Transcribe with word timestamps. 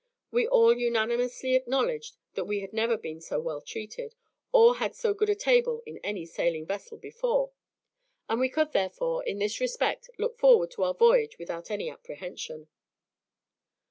We 0.31 0.47
all 0.47 0.75
unanimously 0.75 1.53
acknowledged 1.53 2.17
that 2.33 2.45
we 2.45 2.61
had 2.61 2.73
never 2.73 2.97
been 2.97 3.21
so 3.21 3.39
well 3.39 3.61
treated, 3.61 4.15
or 4.51 4.77
had 4.77 4.95
so 4.95 5.13
good 5.13 5.29
a 5.29 5.35
table 5.35 5.83
in 5.85 5.99
any 5.99 6.25
sailing 6.25 6.65
vessel 6.65 6.97
before; 6.97 7.51
and 8.27 8.39
we 8.39 8.49
could, 8.49 8.71
therefore, 8.71 9.23
in 9.23 9.37
this 9.37 9.61
respect, 9.61 10.09
look 10.17 10.39
forward 10.39 10.71
to 10.71 10.83
our 10.85 10.95
voyage 10.95 11.37
without 11.37 11.69
any 11.69 11.87
apprehension. 11.87 12.67